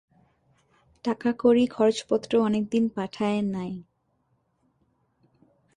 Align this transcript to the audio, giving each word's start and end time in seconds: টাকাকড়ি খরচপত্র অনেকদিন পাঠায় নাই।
টাকাকড়ি 1.05 1.63
খরচপত্র 1.67 2.31
অনেকদিন 2.41 2.83
পাঠায় 2.89 3.41
নাই। 3.47 3.73